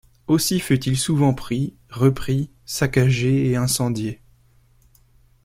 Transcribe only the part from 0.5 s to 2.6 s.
fut-il souvent pris, repris,